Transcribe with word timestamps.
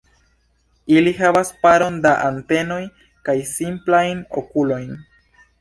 Ili 0.95 1.13
havas 1.17 1.51
paron 1.65 2.01
da 2.07 2.15
antenoj 2.29 2.79
kaj 3.29 3.39
simplajn 3.53 4.25
okulojn. 4.43 4.91